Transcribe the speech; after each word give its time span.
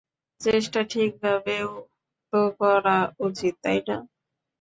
চেষ্টা 0.41 0.79
ঠিকঠাকভাবেও 0.83 1.69
তো 2.33 2.39
করা 2.59 2.97
উচিত, 3.27 3.53
তাই 3.63 3.79
না! 3.87 3.97